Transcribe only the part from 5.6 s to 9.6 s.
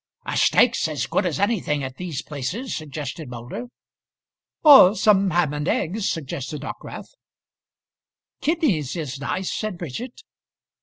eggs," suggested Dockwrath. "Kidneys is nice,"